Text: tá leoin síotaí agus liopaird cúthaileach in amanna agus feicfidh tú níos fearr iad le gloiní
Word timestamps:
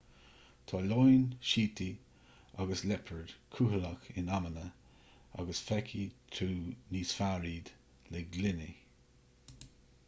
tá 0.69 0.77
leoin 0.91 1.25
síotaí 1.49 1.89
agus 2.63 2.81
liopaird 2.91 3.35
cúthaileach 3.57 4.07
in 4.23 4.31
amanna 4.39 4.65
agus 5.45 5.61
feicfidh 5.69 6.17
tú 6.37 6.49
níos 6.95 7.15
fearr 7.21 7.49
iad 7.53 7.73
le 8.17 8.27
gloiní 8.37 8.71